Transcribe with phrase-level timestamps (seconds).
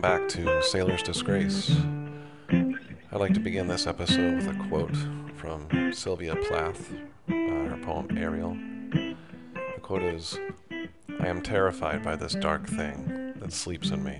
[0.00, 1.76] welcome back to Sailor's Disgrace.
[2.48, 4.96] I'd like to begin this episode with a quote
[5.34, 6.90] from Sylvia Plath,
[7.28, 8.56] uh, her poem Ariel.
[8.92, 10.38] The quote is
[11.18, 14.18] I am terrified by this dark thing that sleeps in me.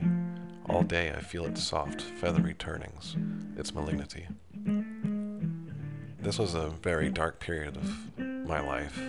[0.68, 3.16] All day I feel its soft, feathery turnings,
[3.56, 4.27] its malignity.
[6.19, 9.00] This was a very dark period of my life.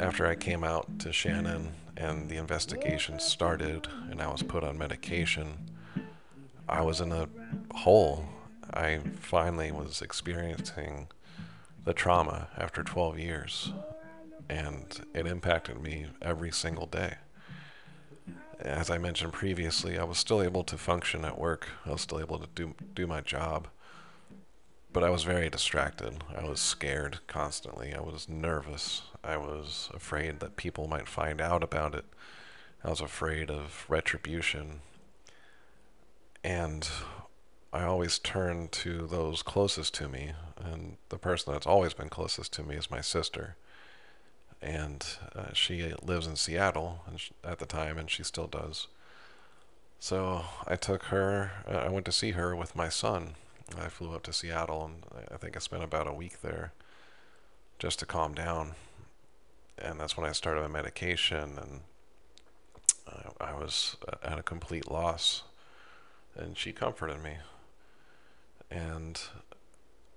[0.00, 4.78] After I came out to Shannon and the investigation started and I was put on
[4.78, 5.68] medication,
[6.68, 7.28] I was in a
[7.74, 8.24] hole.
[8.72, 11.08] I finally was experiencing
[11.84, 13.72] the trauma after 12 years,
[14.48, 17.16] and it impacted me every single day.
[18.60, 21.68] As I mentioned previously, I was still able to function at work.
[21.86, 23.68] I was still able to do do my job,
[24.92, 26.24] but I was very distracted.
[26.36, 27.94] I was scared constantly.
[27.94, 29.02] I was nervous.
[29.22, 32.04] I was afraid that people might find out about it.
[32.82, 34.80] I was afraid of retribution.
[36.42, 36.88] And
[37.72, 42.52] I always turn to those closest to me, and the person that's always been closest
[42.54, 43.56] to me is my sister.
[44.62, 45.04] And
[45.36, 47.04] uh, she lives in Seattle
[47.44, 48.88] at the time, and she still does.
[50.00, 53.34] So I took her, uh, I went to see her with my son.
[53.76, 56.72] I flew up to Seattle, and I think I spent about a week there
[57.78, 58.74] just to calm down
[59.80, 61.80] and that's when I started my medication, and
[63.06, 65.44] uh, I was at a complete loss.
[66.36, 67.38] And she comforted me,
[68.70, 69.20] and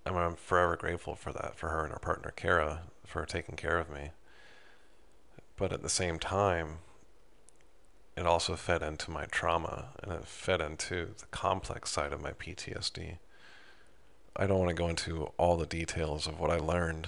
[0.05, 3.79] I'm, I'm forever grateful for that, for her and her partner Kara, for taking care
[3.79, 4.11] of me.
[5.55, 6.79] But at the same time,
[8.15, 12.31] it also fed into my trauma, and it fed into the complex side of my
[12.31, 13.17] PTSD.
[14.35, 17.07] I don't want to go into all the details of what I learned,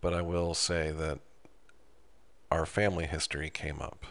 [0.00, 1.18] but I will say that
[2.50, 4.04] our family history came up.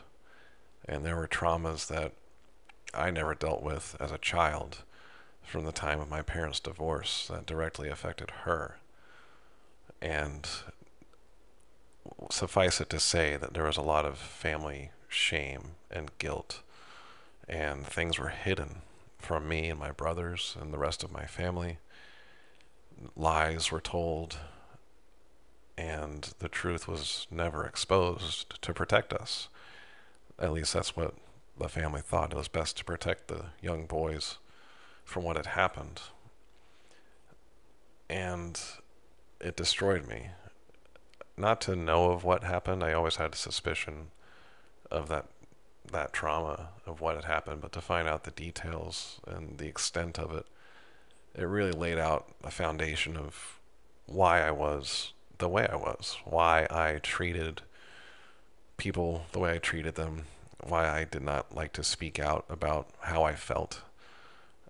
[0.86, 2.14] And there were traumas that
[2.94, 4.84] I never dealt with as a child
[5.44, 8.78] from the time of my parents' divorce that directly affected her.
[10.02, 10.48] And
[12.32, 16.62] suffice it to say that there was a lot of family shame and guilt,
[17.48, 18.82] and things were hidden
[19.18, 21.78] from me and my brothers and the rest of my family.
[23.16, 24.38] Lies were told,
[25.78, 29.50] and the truth was never exposed to protect us.
[30.40, 31.16] At least that's what
[31.58, 32.32] the family thought.
[32.32, 34.38] It was best to protect the young boys
[35.04, 36.02] from what had happened.
[38.10, 38.60] And
[39.40, 40.30] it destroyed me.
[41.36, 44.12] Not to know of what happened, I always had a suspicion
[44.90, 45.26] of that
[45.92, 50.20] that trauma of what had happened, but to find out the details and the extent
[50.20, 50.46] of it,
[51.38, 53.60] it really laid out a foundation of
[54.08, 57.62] why I was the way I was, why I treated
[58.78, 60.24] people the way I treated them,
[60.64, 63.82] why I did not like to speak out about how I felt,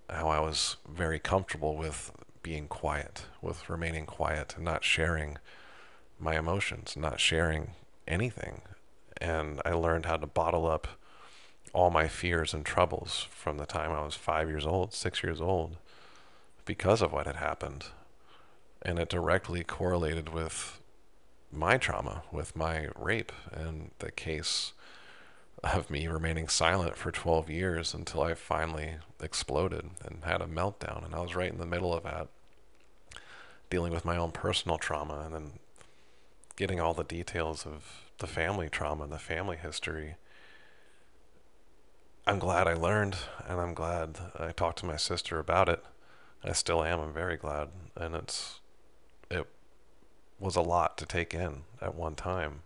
[0.09, 2.11] how I was very comfortable with
[2.44, 5.38] being quiet, with remaining quiet and not sharing
[6.19, 7.72] my emotions, not sharing
[8.07, 8.61] anything.
[9.19, 10.88] And I learned how to bottle up
[11.73, 15.41] all my fears and troubles from the time I was five years old, six years
[15.41, 15.78] old,
[16.67, 17.85] because of what had happened
[18.83, 20.79] and it directly correlated with
[21.51, 24.73] my trauma, with my rape, and the case
[25.63, 31.03] of me remaining silent for 12 years until I finally exploded and had a meltdown.
[31.03, 32.28] And I was right in the middle of that,
[33.69, 35.51] dealing with my own personal trauma and then
[36.55, 40.16] getting all the details of the family trauma and the family history.
[42.28, 43.16] I'm glad I learned,
[43.47, 45.84] and I'm glad I talked to my sister about it.
[46.43, 46.99] I still am.
[46.99, 48.59] I'm very glad, and it's
[49.29, 49.47] it
[50.39, 52.61] was a lot to take in at one time.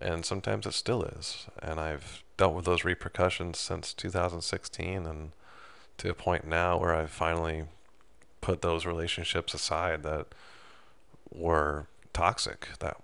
[0.00, 1.46] And sometimes it still is.
[1.60, 5.32] And I've dealt with those repercussions since 2016 and
[5.98, 7.64] to a point now where I've finally
[8.40, 10.28] put those relationships aside that
[11.30, 12.96] were toxic, that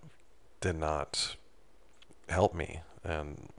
[0.63, 1.37] did not
[2.31, 3.51] help me and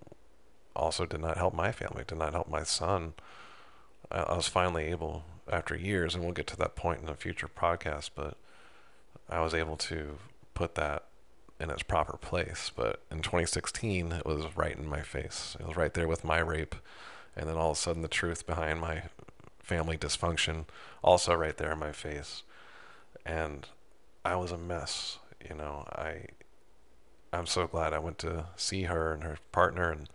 [0.76, 3.14] also did not help my family, did not help my son.
[4.10, 7.48] I was finally able, after years, and we'll get to that point in a future
[7.48, 8.38] podcast, but
[9.30, 10.18] I was able to
[10.54, 11.04] put that
[11.60, 12.72] in its proper place.
[12.76, 15.56] But in 2016, it was right in my face.
[15.60, 16.76] It was right there with my rape.
[17.36, 19.04] And then all of a sudden, the truth behind my
[19.60, 20.66] family dysfunction
[21.04, 22.44] also right there in my face.
[23.26, 23.68] And
[24.24, 25.20] I was a mess.
[25.48, 26.26] You know, I.
[27.34, 30.08] I'm so glad I went to see her and her partner, and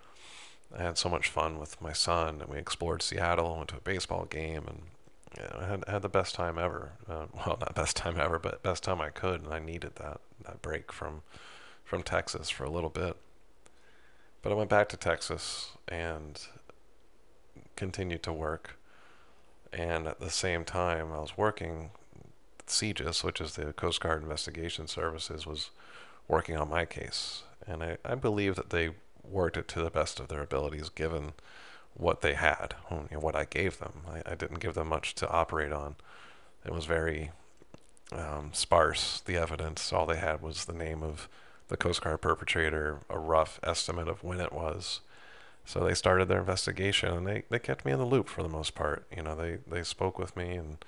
[0.77, 2.41] I had so much fun with my son.
[2.41, 4.83] And we explored Seattle, went to a baseball game, and
[5.39, 6.93] I had had the best time ever.
[7.09, 10.21] Uh, well, not best time ever, but best time I could, and I needed that
[10.45, 11.23] that break from
[11.85, 13.17] from Texas for a little bit.
[14.43, 16.41] But I went back to Texas, and
[17.77, 18.77] continued to work.
[19.73, 21.91] And at the same time, I was working,
[22.67, 25.71] CGIS, which is the Coast Guard Investigation Services, was
[26.29, 27.43] working on my case.
[27.67, 28.91] And I, I believe that they
[29.25, 31.33] worked it to the best of their abilities given
[31.95, 32.75] what they had,
[33.11, 34.03] what I gave them.
[34.09, 35.97] I, I, didn't give them much to operate on.
[36.65, 37.31] It was very
[38.13, 39.93] um, sparse, the evidence.
[39.93, 41.29] All they had was the name of
[41.69, 45.01] the Coast Guard perpetrator, a rough estimate of when it was.
[45.65, 48.49] So they started their investigation and they, they kept me in the loop for the
[48.49, 49.07] most part.
[49.15, 50.85] You know, they, they spoke with me and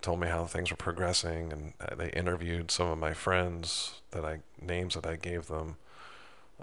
[0.00, 4.24] told me how things were progressing and uh, they interviewed some of my friends that
[4.24, 5.76] I names that I gave them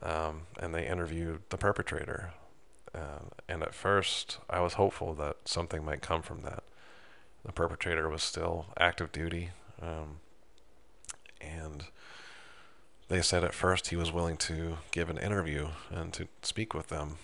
[0.01, 2.33] um, and they interviewed the perpetrator.
[2.95, 3.19] Uh,
[3.49, 6.63] and at first, I was hopeful that something might come from that.
[7.43, 9.49] The perpetrator was still active duty,
[9.81, 10.19] um,
[11.41, 11.85] and
[13.07, 16.87] they said at first he was willing to give an interview and to speak with
[16.87, 17.17] them,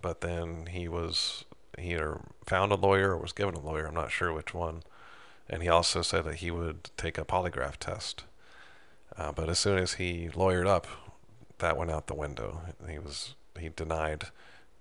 [0.00, 1.44] but then he was
[1.78, 3.86] he either found a lawyer or was given a lawyer.
[3.86, 4.82] I'm not sure which one.
[5.48, 8.24] And he also said that he would take a polygraph test.
[9.16, 10.86] Uh, but as soon as he lawyered up,
[11.58, 12.60] that went out the window.
[12.88, 14.26] He was he denied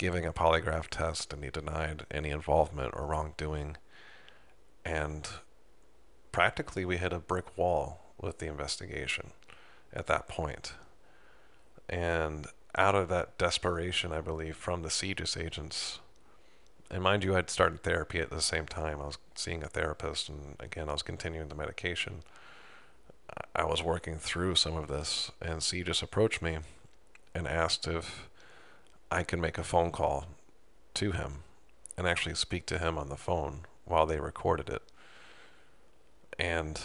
[0.02, 3.78] giving a polygraph test and he denied any involvement or wrongdoing.
[4.84, 5.30] And
[6.32, 9.30] practically we hit a brick wall with the investigation
[9.94, 10.74] at that point.
[11.88, 16.00] And out of that desperation, I believe, from the CGIS agents,
[16.90, 19.00] and mind you, I'd started therapy at the same time.
[19.00, 22.24] I was seeing a therapist, and again, I was continuing the medication.
[23.56, 26.58] I was working through some of this, and CGIS approached me
[27.36, 28.28] and asked if
[29.12, 30.26] I could make a phone call
[30.94, 31.44] to him
[31.98, 34.82] and actually speak to him on the phone while they recorded it.
[36.40, 36.80] And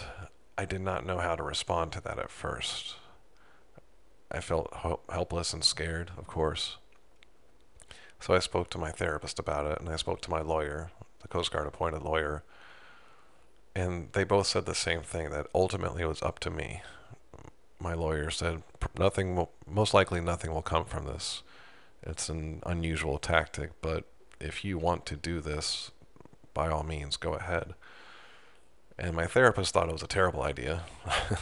[0.59, 2.97] I did not know how to respond to that at first.
[4.31, 4.75] I felt
[5.09, 6.79] helpless and scared, of course.
[8.19, 10.91] So I spoke to my therapist about it, and I spoke to my lawyer,
[11.23, 12.43] the Coast Guard appointed lawyer,
[13.75, 16.83] and they both said the same thing that ultimately it was up to me.
[17.79, 18.63] My lawyer said
[18.99, 21.43] nothing will, most likely nothing will come from this.
[22.03, 24.05] It's an unusual tactic, but
[24.41, 25.91] if you want to do this,
[26.55, 27.75] by all means, go ahead.
[28.99, 30.85] And my therapist thought it was a terrible idea.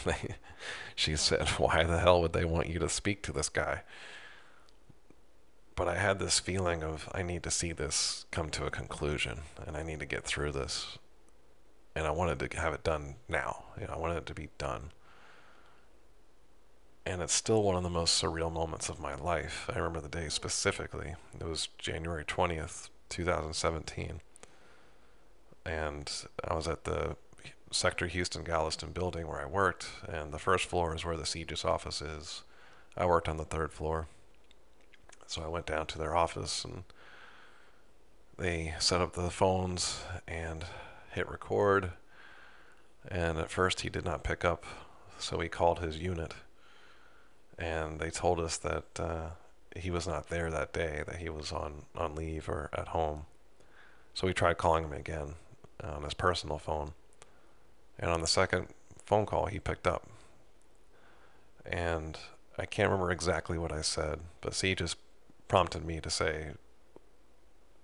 [0.95, 3.81] she said, Why the hell would they want you to speak to this guy?
[5.75, 9.41] But I had this feeling of, I need to see this come to a conclusion,
[9.65, 10.97] and I need to get through this.
[11.95, 13.65] And I wanted to have it done now.
[13.79, 14.91] You know, I wanted it to be done
[17.05, 19.69] and it's still one of the most surreal moments of my life.
[19.73, 21.15] I remember the day specifically.
[21.39, 24.21] It was January 20th, 2017.
[25.65, 26.11] And
[26.47, 27.15] I was at the
[27.71, 31.65] Sector Houston Galveston building where I worked, and the first floor is where the CGIS
[31.65, 32.43] office is.
[32.97, 34.07] I worked on the third floor.
[35.27, 36.83] So I went down to their office and
[38.37, 40.65] they set up the phones and
[41.13, 41.91] hit record.
[43.07, 44.65] And at first he did not pick up,
[45.19, 46.33] so he called his unit
[47.57, 49.27] and they told us that uh,
[49.75, 53.25] he was not there that day, that he was on, on leave or at home.
[54.13, 55.35] So we tried calling him again
[55.83, 56.93] on his personal phone.
[57.99, 58.67] And on the second
[59.05, 60.07] phone call, he picked up.
[61.65, 62.17] And
[62.57, 64.97] I can't remember exactly what I said, but C just
[65.47, 66.51] prompted me to say,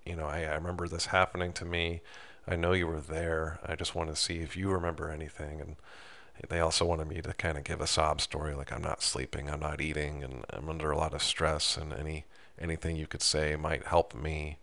[0.05, 2.01] you know, I remember this happening to me.
[2.47, 3.59] I know you were there.
[3.65, 5.61] I just want to see if you remember anything.
[5.61, 5.75] And
[6.49, 9.49] they also wanted me to kind of give a sob story, like I'm not sleeping,
[9.49, 12.25] I'm not eating, and I'm under a lot of stress, and any
[12.59, 14.57] anything you could say might help me.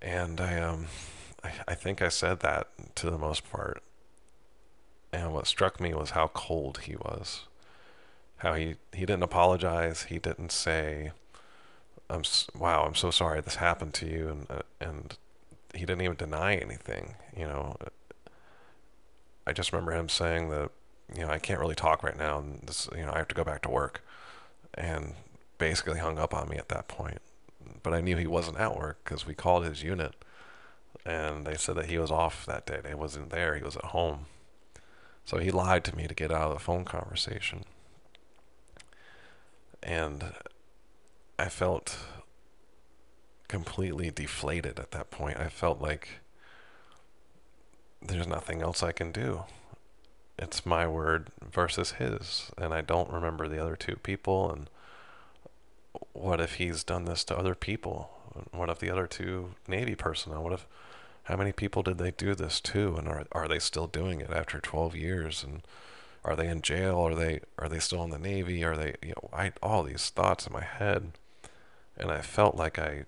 [0.00, 0.86] And I um,
[1.42, 3.82] I, I think I said that to the most part.
[5.12, 7.44] And what struck me was how cold he was.
[8.38, 10.04] How he he didn't apologize.
[10.04, 11.12] He didn't say,
[12.08, 12.22] "I'm
[12.56, 15.16] wow, I'm so sorry this happened to you," and uh, and
[15.74, 17.16] he didn't even deny anything.
[17.36, 17.76] You know,
[19.48, 20.70] I just remember him saying that,
[21.16, 23.34] you know, I can't really talk right now, and this, you know, I have to
[23.34, 24.04] go back to work,
[24.74, 25.14] and
[25.56, 27.22] basically hung up on me at that point.
[27.82, 30.14] But I knew he wasn't at work because we called his unit,
[31.06, 32.80] and they said that he was off that day.
[32.86, 33.56] He wasn't there.
[33.56, 34.26] He was at home.
[35.24, 37.64] So he lied to me to get out of the phone conversation.
[39.82, 40.32] And
[41.38, 41.98] I felt
[43.46, 45.38] completely deflated at that point.
[45.38, 46.20] I felt like
[48.00, 49.44] there's nothing else I can do.
[50.38, 54.50] It's my word versus his, and I don't remember the other two people.
[54.50, 54.70] And
[56.12, 58.10] what if he's done this to other people?
[58.52, 60.44] What if the other two Navy personnel?
[60.44, 60.66] What if
[61.24, 64.30] how many people did they do this to, and are are they still doing it
[64.30, 65.42] after 12 years?
[65.42, 65.62] And
[66.24, 66.98] are they in jail?
[66.98, 68.62] Are they are they still in the Navy?
[68.64, 71.12] Are they you know I all these thoughts in my head,
[71.96, 73.06] and I felt like I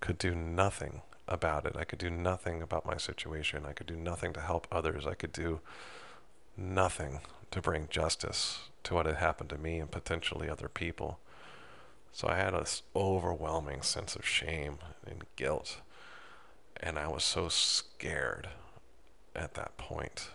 [0.00, 1.76] could do nothing about it.
[1.76, 3.66] I could do nothing about my situation.
[3.66, 5.06] I could do nothing to help others.
[5.06, 5.60] I could do
[6.56, 7.20] nothing
[7.50, 11.18] to bring justice to what had happened to me and potentially other people.
[12.12, 15.80] So I had this overwhelming sense of shame and guilt.
[16.80, 18.48] And I was so scared
[19.34, 20.30] at that point.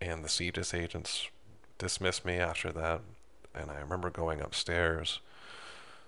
[0.00, 1.28] And the CGIS agents
[1.78, 3.00] dismissed me after that.
[3.54, 5.20] And I remember going upstairs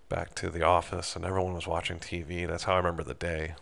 [0.09, 2.47] back to the office and everyone was watching TV.
[2.47, 3.55] That's how I remember the day.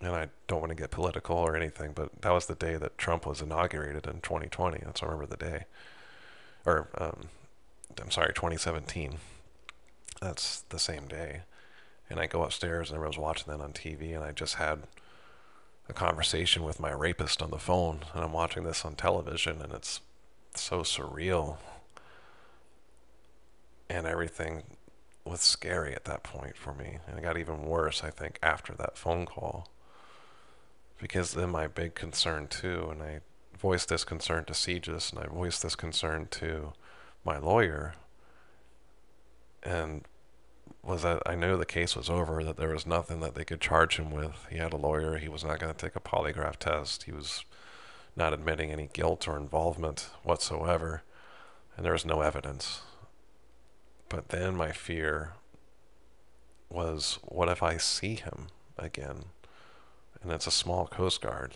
[0.00, 2.98] And I don't want to get political or anything, but that was the day that
[2.98, 4.80] Trump was inaugurated in 2020.
[4.84, 5.64] That's how I remember the day.
[6.66, 7.28] Or, um,
[8.00, 9.18] I'm sorry, 2017.
[10.20, 11.42] That's the same day.
[12.10, 14.82] And I go upstairs and everyone's watching that on TV, and I just had
[15.88, 19.72] a conversation with my rapist on the phone, and I'm watching this on television, and
[19.72, 20.00] it's
[20.54, 21.58] so surreal.
[23.88, 24.62] And everything
[25.24, 26.98] was scary at that point for me.
[27.06, 29.68] And it got even worse, I think, after that phone call.
[31.00, 33.20] Because then my big concern, too, and I
[33.58, 36.72] voiced this concern to CGIS, and I voiced this concern to
[37.24, 37.94] my lawyer,
[39.62, 40.02] and
[40.82, 43.60] was that I knew the case was over, that there was nothing that they could
[43.60, 44.46] charge him with.
[44.50, 45.16] He had a lawyer.
[45.16, 47.04] He was not going to take a polygraph test.
[47.04, 47.44] He was
[48.14, 51.02] not admitting any guilt or involvement whatsoever.
[51.76, 52.82] And there was no evidence.
[54.14, 55.32] But then my fear
[56.70, 58.46] was what if I see him
[58.78, 59.24] again?
[60.22, 61.54] And it's a small Coast Guard.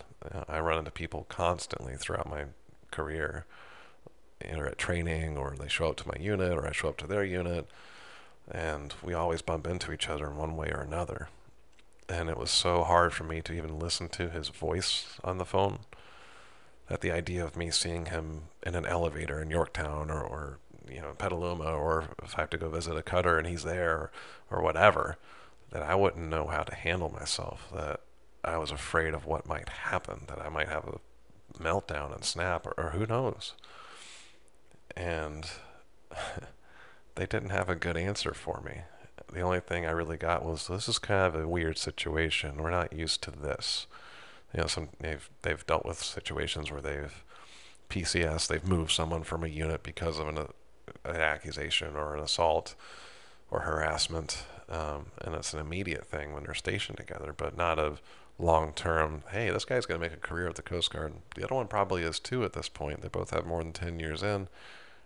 [0.49, 2.47] I run into people constantly throughout my
[2.91, 3.47] career,
[4.45, 7.07] either at training or they show up to my unit or I show up to
[7.07, 7.69] their unit
[8.51, 11.29] and we always bump into each other in one way or another.
[12.09, 15.45] And it was so hard for me to even listen to his voice on the
[15.45, 15.79] phone
[16.89, 20.59] that the idea of me seeing him in an elevator in Yorktown or, or
[20.91, 24.11] you know, Petaluma, or if I have to go visit a cutter and he's there
[24.51, 25.17] or, whatever,
[25.71, 28.01] that I wouldn't know how to handle myself, that
[28.45, 32.67] I was afraid of what might happen, that I might have a meltdown and snap,
[32.67, 33.55] or, or who knows.
[34.97, 35.47] And
[37.15, 38.83] they didn't have a good answer for me.
[39.33, 42.63] The only thing I really got was this is kind of a weird situation.
[42.63, 43.87] We're not used to this.
[44.55, 47.23] You know, some they've they've dealt with situations where they've
[47.89, 50.39] PCS, they've moved someone from a unit because of an,
[51.15, 52.75] an accusation or an assault
[53.51, 58.01] or harassment, um, and it's an immediate thing when they're stationed together, but not of
[58.39, 59.23] long term.
[59.31, 61.15] Hey, this guy's going to make a career at the Coast Guard.
[61.35, 63.01] The other one probably is too at this point.
[63.01, 64.49] They both have more than ten years in.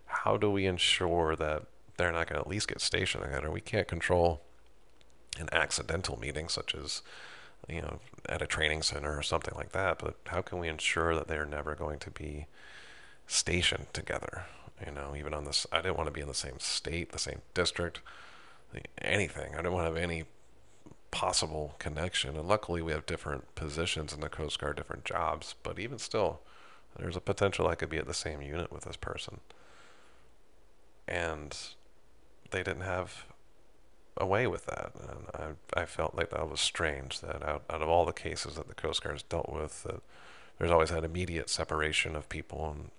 [0.05, 1.63] How do we ensure that
[1.97, 3.51] they're not going to at least get stationed together.
[3.51, 4.41] We can't control
[5.39, 7.01] an accidental meeting, such as
[7.67, 9.99] you know at a training center or something like that.
[9.99, 12.47] But how can we ensure that they're never going to be
[13.27, 14.45] stationed together?
[14.85, 17.19] You know, even on this, I didn't want to be in the same state, the
[17.19, 18.01] same district,
[18.99, 19.53] anything.
[19.53, 20.25] I didn't want to have any
[21.11, 22.35] possible connection.
[22.35, 25.55] And luckily, we have different positions in the Coast Guard, different jobs.
[25.63, 26.41] But even still,
[26.97, 29.39] there's a potential I could be at the same unit with this person.
[31.07, 31.55] And
[32.51, 33.25] they didn't have
[34.17, 34.91] a way with that.
[34.95, 38.55] And I, I felt like that was strange that out, out of all the cases
[38.55, 40.01] that the Coast Guard's dealt with, that
[40.57, 42.91] there's always that immediate separation of people and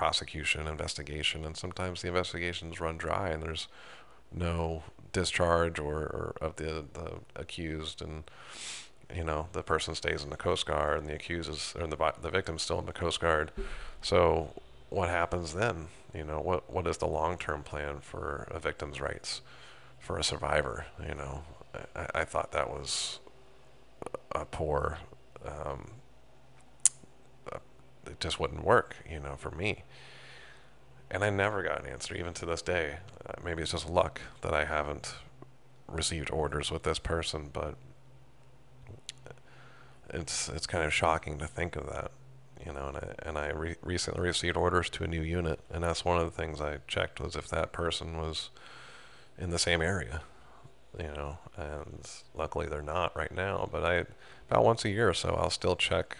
[0.00, 3.68] prosecution, investigation, and sometimes the investigations run dry and there's
[4.32, 8.24] no discharge or, or of the, the accused and
[9.14, 12.14] you know the person stays in the Coast Guard and the accused is or the
[12.22, 13.52] the victim's still in the Coast Guard.
[14.00, 14.54] So
[14.88, 15.88] what happens then?
[16.14, 19.42] You know, what what is the long term plan for a victim's rights,
[19.98, 20.86] for a survivor?
[21.06, 21.42] You know,
[21.94, 23.18] I, I thought that was
[24.32, 24.96] a poor.
[25.46, 25.90] Um,
[28.20, 29.84] just wouldn't work, you know, for me.
[31.10, 32.98] And I never got an answer, even to this day.
[33.26, 35.14] Uh, maybe it's just luck that I haven't
[35.88, 37.74] received orders with this person, but
[40.12, 42.10] it's it's kind of shocking to think of that
[42.64, 45.82] you know, and I, and I re- recently received orders to a new unit, and
[45.82, 48.50] that's one of the things I checked was if that person was
[49.38, 50.22] in the same area,
[50.98, 54.04] you know, and luckily they're not right now, but I,
[54.50, 56.16] about once a year or so, I'll still check,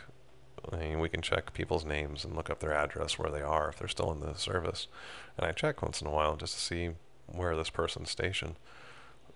[0.72, 3.68] I mean, we can check people's names and look up their address, where they are,
[3.68, 4.88] if they're still in the service,
[5.36, 6.90] and I check once in a while just to see
[7.26, 8.56] where this person's stationed,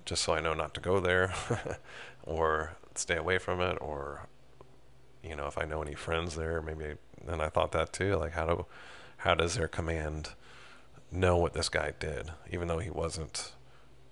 [0.04, 1.34] just so I know not to go there,
[2.22, 4.28] or stay away from it, or
[5.22, 6.96] you know, if I know any friends there, maybe.
[7.26, 8.16] And I thought that too.
[8.16, 8.66] Like, how do,
[9.18, 10.30] how does their command
[11.10, 13.52] know what this guy did, even though he wasn't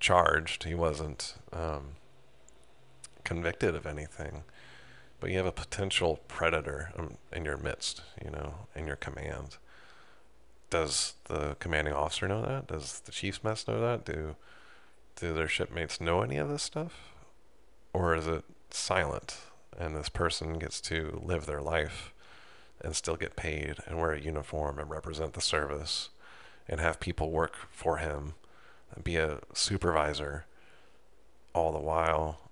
[0.00, 1.97] charged, he wasn't um,
[3.25, 4.45] convicted of anything,
[5.22, 6.92] but you have a potential predator
[7.32, 9.56] in your midst, you know, in your command.
[10.68, 12.66] Does the commanding officer know that?
[12.66, 14.04] Does the chief's mess know that?
[14.04, 14.36] Do
[15.16, 17.12] do their shipmates know any of this stuff?
[17.92, 19.36] or is it silent
[19.78, 22.12] and this person gets to live their life
[22.80, 26.10] and still get paid and wear a uniform and represent the service
[26.68, 28.34] and have people work for him
[28.94, 30.46] and be a supervisor
[31.54, 32.50] all the while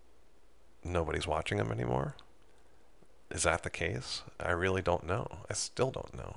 [0.85, 2.15] nobody's watching him anymore?
[3.31, 4.23] Is that the case?
[4.39, 5.27] I really don't know.
[5.49, 6.37] I still don't know.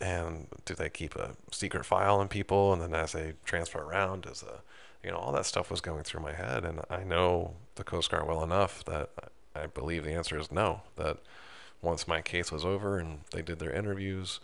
[0.00, 4.22] And do they keep a secret file on people and then as they transfer around,
[4.22, 4.62] does a
[5.04, 8.10] you know, all that stuff was going through my head and I know the Coast
[8.10, 9.10] Guard well enough that
[9.54, 10.82] I believe the answer is no.
[10.96, 11.18] That
[11.82, 14.40] once my case was over and they did their interviews,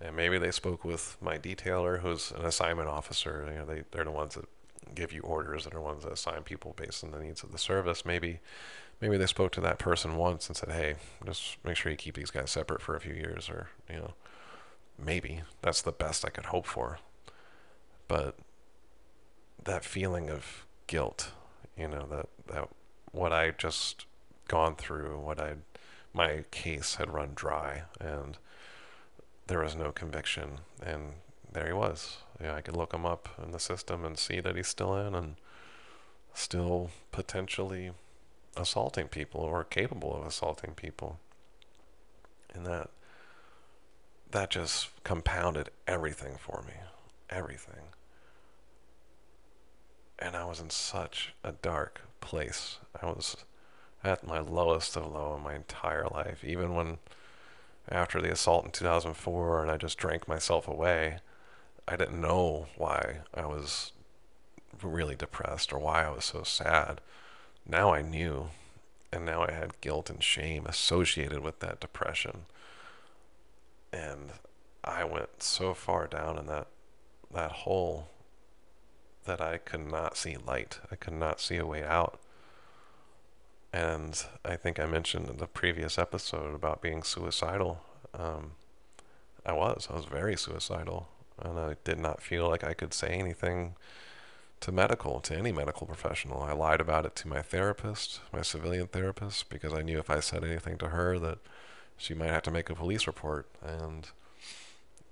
[0.00, 3.46] and maybe they spoke with my detailer, who's an assignment officer.
[3.48, 4.48] You know, they they're the ones that
[4.94, 7.52] give you orders, and are the ones that assign people based on the needs of
[7.52, 8.04] the service.
[8.04, 8.40] Maybe
[9.02, 10.94] maybe they spoke to that person once and said, "Hey,
[11.26, 14.14] just make sure you keep these guys separate for a few years," or you know,
[14.96, 17.00] maybe that's the best I could hope for.
[18.08, 18.38] But
[19.64, 21.32] that feeling of guilt,
[21.76, 22.68] you know, that that
[23.10, 24.06] what I just
[24.48, 25.56] gone through, what I
[26.14, 28.38] my case had run dry, and
[29.48, 31.14] there was no conviction, and
[31.50, 32.18] there he was.
[32.40, 35.14] Yeah, I could look him up in the system and see that he's still in
[35.14, 35.36] and
[36.34, 37.92] still potentially
[38.56, 41.18] assaulting people or capable of assaulting people.
[42.54, 42.90] And that
[44.32, 46.74] that just compounded everything for me.
[47.30, 47.92] Everything.
[50.18, 52.78] And I was in such a dark place.
[53.00, 53.36] I was
[54.02, 56.44] at my lowest of low in my entire life.
[56.44, 56.98] Even when,
[57.90, 61.18] after the assault in 2004, and I just drank myself away,
[61.86, 63.92] I didn't know why I was
[64.82, 67.00] really depressed or why I was so sad.
[67.66, 68.50] Now I knew,
[69.12, 72.46] and now I had guilt and shame associated with that depression.
[73.92, 74.32] And
[74.84, 76.66] I went so far down in that
[77.32, 78.08] that hole
[79.24, 80.80] that I could not see light.
[80.90, 82.18] I could not see a way out.
[83.72, 87.82] And I think I mentioned in the previous episode about being suicidal.
[88.12, 88.52] Um,
[89.46, 89.88] I was.
[89.90, 91.08] I was very suicidal.
[91.38, 93.76] And I did not feel like I could say anything
[94.62, 96.42] to medical, to any medical professional.
[96.42, 100.20] I lied about it to my therapist, my civilian therapist, because I knew if I
[100.20, 101.38] said anything to her that
[101.96, 103.48] she might have to make a police report.
[103.60, 104.08] And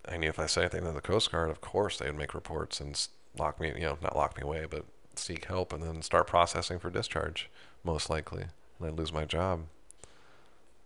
[0.09, 2.81] I knew if I said anything to the Coast Guard, of course they'd make reports
[2.81, 2.99] and
[3.37, 4.85] lock me, you know, not lock me away, but
[5.17, 7.51] seek help and then start processing for discharge
[7.83, 8.45] most likely,
[8.79, 9.63] and I'd lose my job.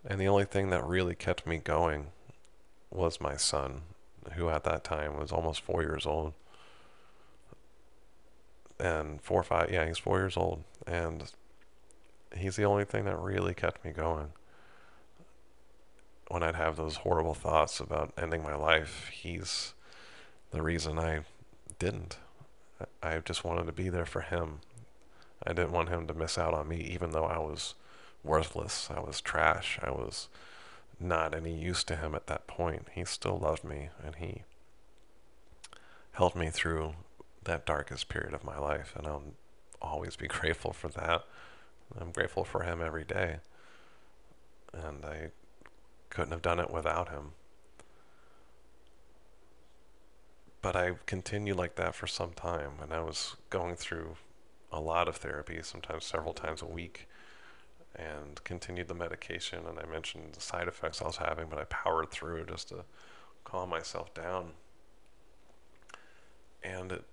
[0.03, 2.07] And the only thing that really kept me going
[2.89, 3.81] was my son,
[4.33, 6.33] who at that time was almost four years old.
[8.79, 10.63] And four or five, yeah, he's four years old.
[10.85, 11.31] And
[12.35, 14.29] he's the only thing that really kept me going.
[16.27, 19.73] When I'd have those horrible thoughts about ending my life, he's
[20.51, 21.21] the reason I
[21.79, 22.17] didn't.
[23.01, 24.59] I just wanted to be there for him
[25.45, 27.75] I didn't want him to miss out on me, even though I was
[28.23, 28.89] worthless.
[28.89, 29.79] I was trash.
[29.83, 30.27] I was
[30.99, 32.87] not any use to him at that point.
[32.93, 34.43] He still loved me, and he
[36.13, 36.95] helped me through
[37.45, 39.23] that darkest period of my life, and I'll
[39.81, 41.23] always be grateful for that.
[41.99, 43.37] I'm grateful for him every day,
[44.73, 45.29] and I
[46.09, 47.31] couldn't have done it without him.
[50.61, 54.17] But I continued like that for some time, and I was going through
[54.71, 57.07] a lot of therapy, sometimes several times a week,
[57.95, 59.59] and continued the medication.
[59.67, 62.83] And I mentioned the side effects I was having, but I powered through just to
[63.43, 64.53] calm myself down.
[66.63, 67.05] And it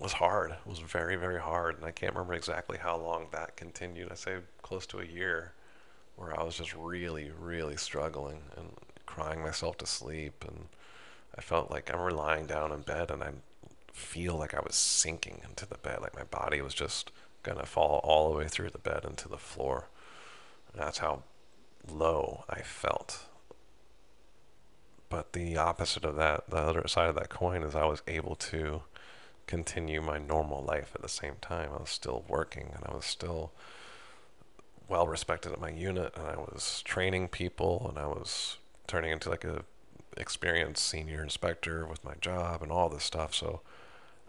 [0.00, 0.52] was hard.
[0.52, 1.76] It was very, very hard.
[1.76, 4.10] And I can't remember exactly how long that continued.
[4.10, 5.52] I say close to a year
[6.16, 8.70] where I was just really, really struggling and
[9.06, 10.44] crying myself to sleep.
[10.46, 10.66] And
[11.36, 13.42] I felt like I'm lying down in bed and I'm
[13.96, 17.10] feel like I was sinking into the bed, like my body was just
[17.42, 19.88] gonna fall all the way through the bed into the floor.
[20.70, 21.22] And that's how
[21.90, 23.24] low I felt.
[25.08, 28.34] But the opposite of that, the other side of that coin, is I was able
[28.36, 28.82] to
[29.46, 31.70] continue my normal life at the same time.
[31.72, 33.52] I was still working and I was still
[34.88, 39.30] well respected at my unit and I was training people and I was turning into
[39.30, 39.64] like a
[40.16, 43.34] experienced senior inspector with my job and all this stuff.
[43.34, 43.60] So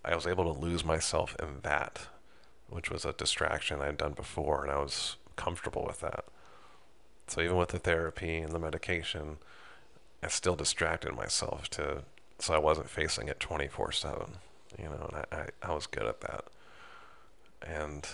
[0.03, 2.07] I was able to lose myself in that,
[2.69, 6.25] which was a distraction I'd done before, and I was comfortable with that.
[7.27, 9.37] So even with the therapy and the medication,
[10.23, 12.03] I still distracted myself to
[12.39, 14.33] so I wasn't facing it 24 7.
[14.77, 16.45] You know, and I, I, I was good at that.
[17.61, 18.07] And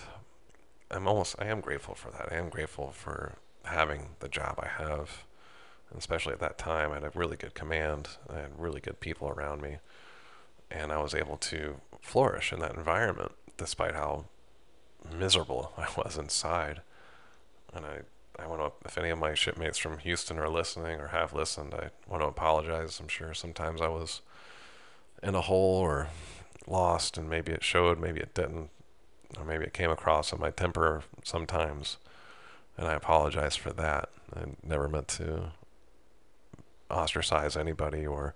[0.92, 2.32] I'm almost, I am grateful for that.
[2.32, 3.34] I am grateful for
[3.66, 5.24] having the job I have.
[5.90, 8.10] And especially at that time, I had a really good command.
[8.30, 9.78] I had really good people around me
[10.74, 14.26] and I was able to flourish in that environment despite how
[15.18, 16.82] miserable I was inside.
[17.74, 18.00] And I,
[18.40, 21.74] I want to, if any of my shipmates from Houston are listening or have listened,
[21.74, 23.00] I want to apologize.
[23.00, 24.22] I'm sure sometimes I was
[25.22, 26.10] in a hole or
[26.68, 28.70] lost, and maybe it showed, maybe it didn't,
[29.38, 31.98] or maybe it came across in my temper sometimes.
[32.78, 34.10] And I apologize for that.
[34.36, 35.52] I never meant to
[36.90, 38.34] ostracize anybody or,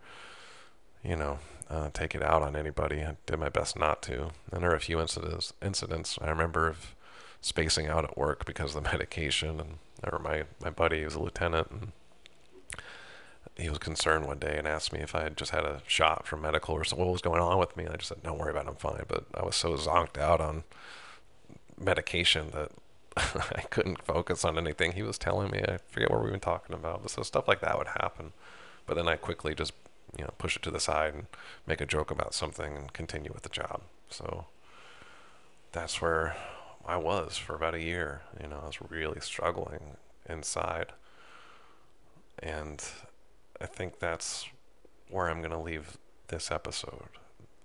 [1.04, 3.02] you know, uh, take it out on anybody.
[3.02, 4.32] I did my best not to.
[4.52, 5.54] And there are a few incidents.
[5.62, 6.96] Incidents I remember of
[7.42, 9.60] spacing out at work because of the medication.
[9.60, 11.92] And remember my my buddy was a lieutenant, and
[13.56, 16.28] he was concerned one day and asked me if I had just had a shot
[16.28, 17.06] from medical or something.
[17.06, 17.86] What was going on with me?
[17.86, 18.70] And I just said, "Don't worry about it.
[18.70, 20.64] I'm fine." But I was so zonked out on
[21.80, 22.72] medication that
[23.18, 25.60] I couldn't focus on anything he was telling me.
[25.60, 27.02] I forget what we were talking about.
[27.02, 28.34] But so stuff like that would happen.
[28.86, 29.74] But then I quickly just
[30.18, 31.28] you know push it to the side and
[31.66, 33.82] make a joke about something and continue with the job.
[34.10, 34.46] So
[35.72, 36.36] that's where
[36.86, 38.22] I was for about a year.
[38.42, 39.98] You know, I was really struggling
[40.30, 40.94] inside,
[42.40, 42.84] and
[43.62, 44.48] I think that's
[45.10, 47.10] where I'm gonna leave this episode.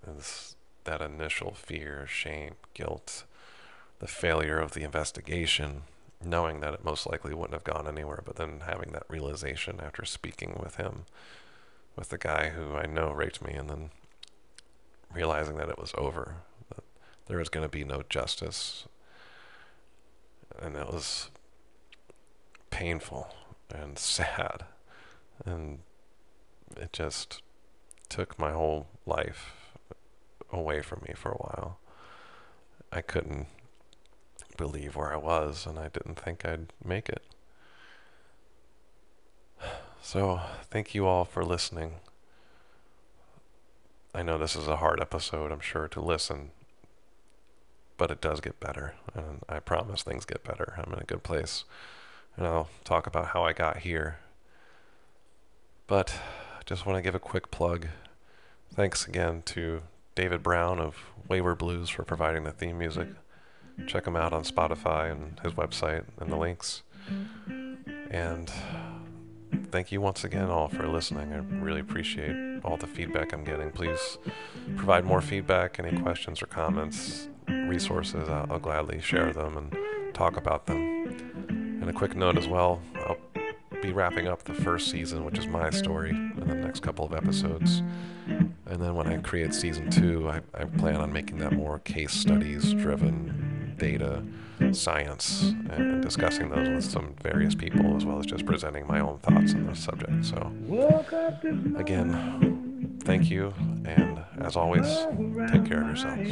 [0.06, 3.24] Is that initial fear, shame, guilt,
[3.98, 5.82] the failure of the investigation,
[6.24, 10.04] knowing that it most likely wouldn't have gone anywhere, but then having that realization after
[10.04, 11.04] speaking with him
[11.96, 13.90] with the guy who I know raped me and then
[15.12, 16.36] realizing that it was over,
[16.70, 16.84] that
[17.26, 18.86] there was going to be no justice.
[20.60, 21.30] And it was
[22.70, 23.34] painful
[23.72, 24.64] and sad.
[25.44, 25.80] And
[26.76, 27.42] it just
[28.08, 29.52] took my whole life
[30.52, 31.78] away from me for a while.
[32.92, 33.46] I couldn't
[34.56, 37.22] believe where I was, and I didn't think I'd make it.
[40.02, 40.40] So,
[40.70, 41.94] thank you all for listening.
[44.14, 46.50] I know this is a hard episode, I'm sure, to listen,
[47.96, 50.74] but it does get better, and I promise things get better.
[50.76, 51.64] I'm in a good place,
[52.36, 54.18] and I'll talk about how I got here.
[55.86, 56.14] But
[56.64, 57.88] just want to give a quick plug.
[58.74, 59.82] Thanks again to
[60.14, 60.96] David Brown of
[61.28, 63.08] Wayward Blues for providing the theme music.
[63.86, 66.82] Check him out on Spotify and his website and the links.
[68.10, 68.50] And
[69.70, 71.32] thank you once again all for listening.
[71.32, 73.70] I really appreciate all the feedback I'm getting.
[73.70, 74.18] Please
[74.76, 78.28] provide more feedback, any questions or comments, resources.
[78.28, 79.76] I'll, I'll gladly share them and
[80.14, 80.78] talk about them.
[81.48, 83.16] And a quick note as well I'll
[83.82, 87.12] be wrapping up the first season, which is my story, in the next couple of
[87.12, 87.82] episodes.
[88.26, 92.12] And then when I create season two, I, I plan on making that more case
[92.12, 94.22] studies driven data
[94.72, 99.18] science and discussing those with some various people as well as just presenting my own
[99.18, 100.24] thoughts on the subject.
[100.24, 100.52] So,
[101.76, 103.52] again, thank you,
[103.84, 104.86] and as always,
[105.50, 106.30] take care of yourselves.